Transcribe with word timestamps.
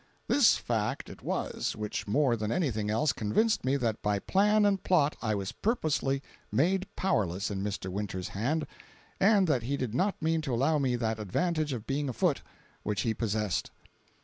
This 0.27 0.55
fact 0.57 1.11
it 1.11 1.21
was, 1.21 1.75
which 1.75 2.07
more 2.07 2.35
than 2.35 2.51
anything 2.51 2.89
else, 2.89 3.13
convinced 3.13 3.63
me 3.63 3.77
that 3.77 4.01
by 4.01 4.17
plan 4.17 4.65
and 4.65 4.81
plot 4.83 5.15
I 5.21 5.35
was 5.35 5.51
purposely 5.51 6.23
made 6.51 6.87
powerless 6.95 7.51
in 7.51 7.63
Mr. 7.63 7.87
Winters' 7.91 8.29
hands, 8.29 8.65
and 9.19 9.45
that 9.45 9.61
he 9.61 9.77
did 9.77 9.93
not 9.93 10.19
mean 10.19 10.41
to 10.41 10.55
allow 10.55 10.79
me 10.79 10.95
that 10.95 11.19
advantage 11.19 11.71
of 11.71 11.85
being 11.85 12.09
afoot, 12.09 12.41
which 12.81 13.01
he 13.01 13.13
possessed. 13.13 13.69